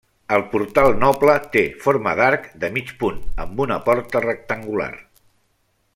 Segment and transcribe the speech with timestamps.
[0.35, 4.93] El portal noble té forma d'arc de mig punt, amb una porta rectangular.